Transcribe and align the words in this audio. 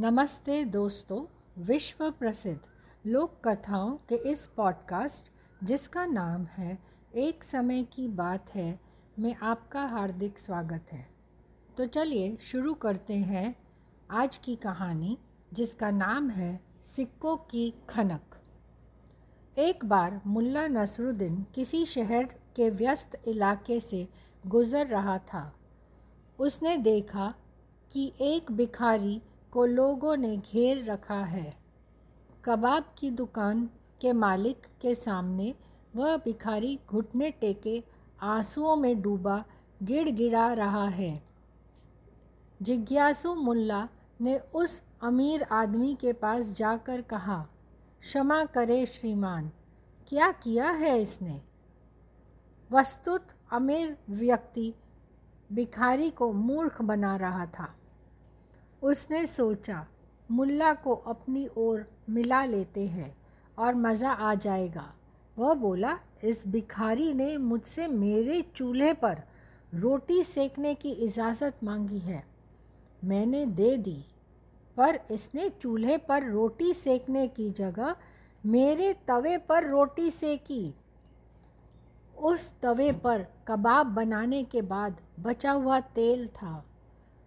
नमस्ते 0.00 0.64
दोस्तों, 0.64 1.24
विश्व 1.62 2.10
प्रसिद्ध 2.10 2.60
लोक 3.06 3.34
कथाओं 3.44 3.90
के 4.08 4.14
इस 4.14 4.46
पॉडकास्ट 4.46 5.30
जिसका 5.64 6.06
नाम 6.06 6.44
है 6.44 6.78
एक 7.14 7.44
समय 7.44 7.82
की 7.82 8.08
बात 8.08 8.54
है, 8.54 8.80
में 9.18 9.36
आपका 9.42 9.84
हार्दिक 9.86 10.38
स्वागत 10.38 10.86
है। 10.92 11.06
तो 11.76 11.86
चलिए 11.86 12.36
शुरू 12.36 12.74
करते 12.74 13.14
हैं 13.14 13.54
आज 14.10 14.36
की 14.36 14.56
कहानी, 14.56 15.18
जिसका 15.52 15.90
नाम 15.90 16.30
है 16.30 16.60
सिक्कों 16.82 17.36
की 17.36 17.74
खनक। 17.88 18.40
एक 19.58 19.84
बार 19.84 20.20
मुल्ला 20.26 20.66
नसरुद्दीन 20.68 21.46
किसी 21.54 21.86
शहर 21.86 22.24
के 22.56 22.70
व्यस्त 22.70 23.22
इलाके 23.26 23.80
से 23.80 24.08
गुज़र 24.46 24.86
रहा 24.86 25.18
था। 25.18 25.52
उसने 26.38 26.76
देखा 26.76 27.34
कि 27.90 28.12
एक 28.20 28.52
भिखारी 28.52 29.22
को 29.52 29.64
लोगों 29.64 30.16
ने 30.16 30.36
घेर 30.36 30.90
रखा 30.90 31.24
है। 31.24 31.56
कबाब 32.44 32.84
की 32.98 33.10
दुकान 33.10 33.70
के 34.00 34.12
मालिक 34.12 34.66
के 34.80 34.94
सामने 34.94 35.54
वह 35.96 36.16
भिखारी 36.16 36.80
घुटने 36.88 37.30
टेके, 37.30 37.84
आंसुओं 38.22 38.76
में 38.76 39.02
डूबा, 39.02 39.44
गिड़गिड़ा 39.82 40.52
रहा 40.52 40.88
है। 40.88 41.22
जिज्ञासु 42.62 43.34
मुल्ला 43.34 43.88
ने 44.20 44.38
उस 44.38 44.82
अमीर 45.02 45.42
आदमी 45.42 45.94
के 45.94 46.12
पास 46.12 46.46
जाकर 46.46 47.02
कहा, 47.02 47.48
क्षमा 48.00 48.44
करे 48.44 48.86
श्रीमान, 48.86 49.50
क्या 50.08 50.32
किया 50.32 50.70
है 50.70 51.02
इसने? 51.02 51.42
वस्तुत 52.72 53.26
अमीर 53.52 53.98
व्यक्ति 54.10 54.74
भिखारी 55.52 56.10
को 56.10 56.32
मूर्ख 56.32 56.82
बना 56.82 57.16
रहा 57.16 57.46
था। 57.46 57.79
उसने 58.82 59.26
सोचा, 59.26 59.86
मुल्ला 60.28 60.72
को 60.74 60.94
अपनी 60.94 61.46
ओर 61.56 61.84
मिला 62.10 62.44
लेते 62.44 62.86
हैं 62.86 63.14
और 63.58 63.74
मज़ा 63.74 64.10
आ 64.10 64.34
जाएगा। 64.34 64.92
वह 65.36 65.54
बोला, 65.54 65.98
इस 66.24 66.46
भिखारी 66.48 67.12
ने 67.14 67.36
मुझसे 67.38 67.88
मेरे 67.88 68.40
चूल्हे 68.56 68.92
पर 68.94 69.22
रोटी 69.74 70.22
सेकने 70.24 70.74
की 70.74 70.90
इजाज़त 70.90 71.64
मांगी 71.64 71.98
है। 71.98 72.22
मैंने 73.02 73.44
दे 73.46 73.76
दी, 73.76 74.04
पर 74.76 74.98
इसने 75.10 75.48
चूल्हे 75.50 75.96
पर 75.98 76.30
रोटी 76.30 76.72
सेकने 76.74 77.26
की 77.28 77.50
जगह 77.50 77.94
मेरे 78.44 78.92
तवे 79.08 79.36
पर 79.38 79.68
रोटी 79.68 80.10
सेकी। 80.10 80.74
उस 82.22 82.52
तवे 82.62 82.90
पर 82.94 83.26
कबाब 83.48 83.86
बनाने 83.86 84.42
के 84.44 84.62
बाद 84.62 85.00
बचा 85.20 85.52
हुआ 85.52 85.80
तेल 85.80 86.26
था, 86.28 86.64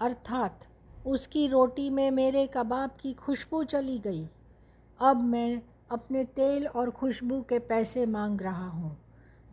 अर्थात 0.00 0.66
उसकी 1.06 1.46
रोटी 1.46 1.88
में 1.90 2.10
मेरे 2.10 2.46
कबाब 2.46 2.96
की 3.00 3.12
खुशबू 3.12 3.62
चली 3.64 3.98
गई। 3.98 4.26
अब 5.00 5.22
मैं 5.22 5.62
अपने 5.90 6.24
तेल 6.24 6.66
और 6.66 6.90
खुशबू 6.90 7.40
के 7.42 7.58
पैसे 7.58 8.06
मांग 8.06 8.40
रहा 8.40 8.68
हूँ। 8.68 8.96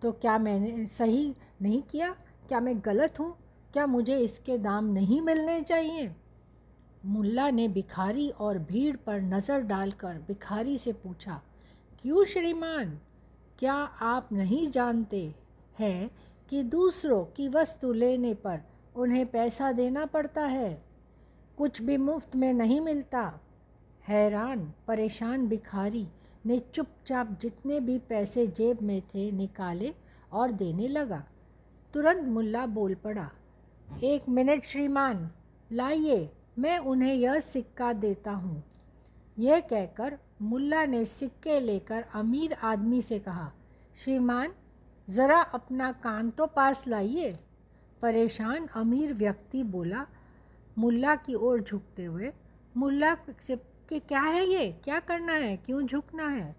तो 0.02 0.12
क्या 0.12 0.38
मैंने 0.38 0.86
सही 0.86 1.34
नहीं 1.62 1.82
किया? 1.82 2.10
क्या 2.48 2.60
मैं 2.60 2.76
गलत 2.86 3.20
हूँ? 3.20 3.36
क्या 3.74 3.86
मुझे 3.88 4.18
इसके 4.18 4.58
दाम 4.58 4.86
नहीं 4.86 5.22
मिलने 5.22 5.60
चाहिए? 5.62 6.14
मुल्ला 7.06 7.50
ने 7.50 7.68
भिखारी 7.68 8.30
और 8.30 8.58
भीड़ 8.60 8.96
पर 8.96 9.22
नज़र 9.22 9.62
डालकर 9.62 10.18
भिखारी 10.28 10.78
से 10.78 10.94
पूछा, 10.94 11.42
क्यों 12.02 12.24
श्रीमान? 12.26 12.98
क्या 13.60 13.74
आप 14.02 14.30
नहीं 14.32 14.68
जानते 14.68 15.34
हैं 15.80 16.10
कि 16.50 16.64
दूसरों 16.64 17.24
की 17.26 17.48
वस्तु 17.48 17.92
लेने 17.94 18.34
पर 18.34 18.60
उन्हें 18.96 19.26
पैसा 19.26 19.72
देना 19.72 20.06
पड़ता 20.06 20.46
है? 20.46 20.93
कुछ 21.58 21.82
भी 21.82 21.98
मुफ़्त 21.98 22.36
में 22.36 22.54
नहीं 22.54 22.80
मिलता। 22.82 23.22
हैरान, 24.08 24.60
परेशान 24.88 25.48
भिखारी 25.48 26.08
ने 26.46 26.58
चुपचाप 26.74 27.38
जितने 27.42 27.80
भी 27.80 27.98
पैसे 28.00 28.46
जेब 28.48 28.82
में 28.82 29.02
थे 29.08 29.32
निकाले 29.32 29.94
और 30.32 30.52
देने 30.52 30.88
लगा। 30.88 31.24
तुरंत 31.94 32.28
मुल्ला 32.28 32.66
बोल 32.68 32.96
पड़ा, 32.96 33.30
एक 34.04 34.30
मिनट 34.30 34.64
श्रीमान, 34.64 35.30
लाइए, 35.72 36.30
मैं 36.60 36.78
उन्हें 36.80 37.14
यह 37.14 37.40
सिक्का 37.40 37.92
देता 37.94 38.32
हूँ। 38.32 38.64
यह 39.40 39.60
कहकर 39.60 40.18
मुल्ला 40.42 40.86
ने 40.86 41.06
सिक्के 41.06 41.60
लेकर 41.60 42.06
अमीर 42.16 42.54
आदमी 42.64 43.02
से 43.02 43.20
कहा, 43.20 43.52
श्रीमान, 43.96 44.54
ज़रा 45.08 45.40
अपना 45.54 45.92
कान 45.92 46.30
तो 46.30 46.46
पास 46.48 46.84
लाइए। 46.88 47.32
परेशान 48.02 48.68
अमीर 48.76 49.14
व्यक्ति 49.14 49.64
बोला 49.64 50.06
मुल्ला 50.78 51.16
की 51.16 51.34
ओर 51.36 51.62
झुकते 51.62 52.06
हुए 52.06 52.32
मुल्ला 52.78 53.16
से 53.42 53.56
कि 53.90 54.00
क्या 54.00 54.22
है 54.22 54.46
ये? 54.46 54.72
क्या 54.84 55.00
करना 55.00 55.34
है? 55.34 55.56
क्यों 55.58 55.82
झुकना 55.82 56.28
है? 56.28 56.56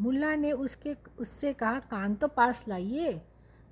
मुल्ला 0.00 0.34
ने 0.36 0.52
उसके 0.52 0.94
उससे 1.18 1.52
कहा 1.52 1.78
कान 1.80 2.14
तो 2.14 2.28
पास 2.28 2.64
लाइए। 2.68 3.20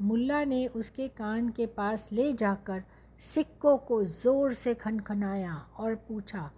मुल्ला 0.03 0.45
ने 0.45 0.67
उसके 0.67 1.09
कान 1.09 1.49
के 1.49 1.67
पास 1.67 2.09
ले 2.13 2.33
जाकर 2.33 2.83
सिक्कों 3.21 3.77
को 3.79 4.03
ज़ोर 4.05 4.53
से 4.53 4.75
खनखनाया 4.75 5.55
और 5.79 5.95
पूछा 6.09 6.51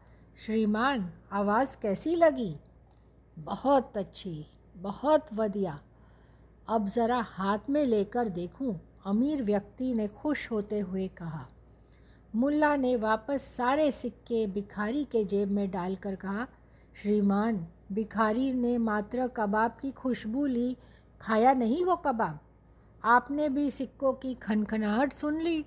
श्रीमान 0.46 1.10
आवाज़ 1.32 1.76
कैसी 1.82 2.14
लगी? 2.14 2.54
बहुत 3.36 3.96
अच्छी 3.96 4.46
बहुत 4.76 5.26
वधिया 5.34 5.78
अब 6.68 6.86
ज़रा 6.86 7.20
हाथ 7.28 7.70
में 7.70 7.84
लेकर 7.84 8.28
देखूँ, 8.28 8.80
अमीर 9.06 9.42
व्यक्ति 9.42 9.94
ने 9.94 10.06
खुश 10.08 10.50
होते 10.50 10.80
हुए 10.80 11.06
कहा। 11.08 11.46
मुल्ला 12.36 12.76
ने 12.76 12.96
वापस 12.96 13.42
सारे 13.56 13.90
सिक्के 13.90 14.46
भिखारी 14.46 15.04
के 15.04 15.24
जेब 15.24 15.50
में 15.50 15.70
डालकर 15.70 16.14
कहा, 16.14 16.46
श्रीमान, 16.94 17.66
भिखारी 17.92 18.52
ने 18.52 18.78
मात्र 18.78 19.26
कबाब 19.26 19.76
की 19.80 19.90
खुशबू 19.90 20.46
ली, 20.46 20.76
खाया 21.20 21.54
नहीं 21.54 21.84
वो 21.84 21.96
कबाब? 21.96 22.38
आपने 23.04 23.48
भी 23.48 23.70
सिक्कों 23.70 24.12
की 24.12 24.34
खनखनाहट 24.34 25.12
सुन 25.12 25.40
ली? 25.40 25.64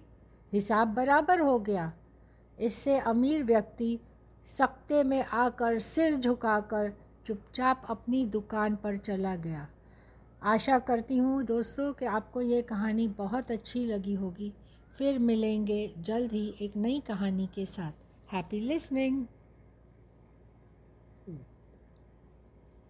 हिसाब 0.54 0.88
बराबर 0.88 1.40
हो 1.40 1.60
गया। 1.60 1.94
इससे 2.60 2.98
अमीर 3.00 3.44
व्यक्ति 3.44 4.00
सख्ते 4.46 5.04
में 5.04 5.26
आकर 5.26 5.80
सिर 5.80 6.16
झुकाकर 6.16 6.94
चुपचाप 7.26 7.88
अपनी 7.90 8.26
दुकान 8.26 8.76
पर 8.76 8.98
चला 8.98 9.36
गया। 9.36 9.68
आशा 10.44 10.80
करती 10.80 11.18
हूँ 11.18 11.44
दोस्तों 11.44 11.94
कि 11.94 12.06
आपको 12.06 12.42
ये 12.42 12.62
कहानी 12.62 13.08
बहुत 13.08 13.52
अच्छी 13.52 13.86
लगी 13.86 14.14
होगी। 14.14 14.54
फिर 14.98 15.20
मिलेंगे 15.20 15.94
जल्द 16.00 16.32
ही 16.32 16.54
एक 16.62 16.76
नई 16.76 17.00
कहानी 17.00 17.48
के 17.56 17.66
साथ। 17.66 17.92
Happy 18.34 18.60
listening 18.60 19.26